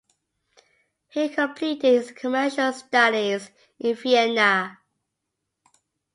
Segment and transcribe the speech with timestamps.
[1.09, 4.79] He completed his commercial studies in Vienna.